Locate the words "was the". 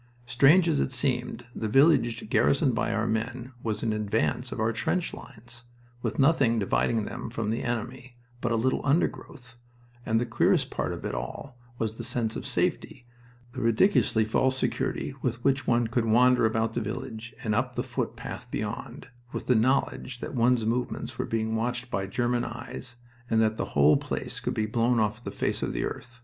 11.77-12.03